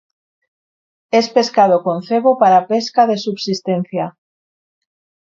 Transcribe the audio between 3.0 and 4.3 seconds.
de subsistencia.